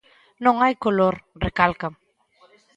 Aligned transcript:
Non 0.45 0.55
hai 0.63 0.73
color, 0.85 1.13
recalca. 1.45 1.87